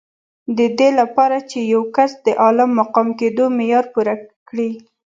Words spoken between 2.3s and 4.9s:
عالي مقام کېدو معیار پوره کړي.